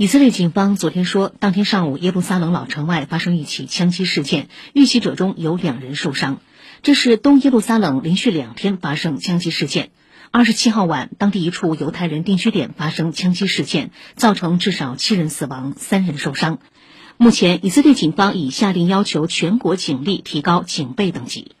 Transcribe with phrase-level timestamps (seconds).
[0.00, 6.40] 以色列警方昨天说当天上午耶路撒冷老城外发生一起枪击事件遇袭者中有两人受伤。
[6.82, 9.90] 这是东耶路撒冷连续两天发生枪击事件。
[10.30, 16.60] 二十七号晚当地一处犹太人定居点发生枪击事件造成至少七人死亡三人受伤。
[17.18, 21.56] 目前以色列警方已下令要求全国警力提高警备等级。